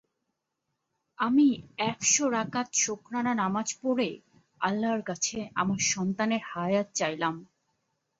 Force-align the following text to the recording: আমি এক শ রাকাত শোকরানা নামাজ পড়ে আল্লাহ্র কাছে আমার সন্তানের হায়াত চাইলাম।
আমি 1.19 1.47
এক 1.89 1.99
শ 2.03 2.15
রাকাত 2.31 2.67
শোকরানা 2.75 3.33
নামাজ 3.33 3.67
পড়ে 3.81 4.09
আল্লাহ্র 4.61 5.01
কাছে 5.03 5.37
আমার 5.55 5.79
সন্তানের 5.91 6.43
হায়াত 6.51 6.87
চাইলাম। 6.93 7.35